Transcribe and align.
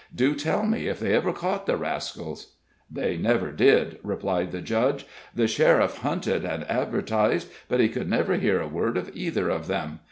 Do 0.15 0.33
tell 0.33 0.65
me 0.65 0.87
if 0.87 0.99
they 0.99 1.13
ever 1.13 1.31
caught 1.31 1.67
the 1.67 1.77
rascals." 1.77 2.55
"They 2.89 3.17
never 3.17 3.51
did," 3.51 3.99
replied 4.01 4.51
the 4.51 4.59
Judge. 4.59 5.05
"The 5.35 5.47
sheriff 5.47 5.99
hunted 5.99 6.43
and 6.43 6.63
advertised, 6.63 7.49
but 7.69 7.79
he 7.79 7.87
could 7.87 8.09
never 8.09 8.33
hear 8.37 8.59
a 8.59 8.67
word 8.67 8.97
of 8.97 9.11
either 9.13 9.49
of 9.49 9.67
them. 9.67 9.99